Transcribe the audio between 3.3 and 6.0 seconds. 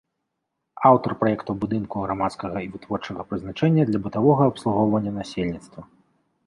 прызначэння для бытавога абслугоўвання насельніцтва.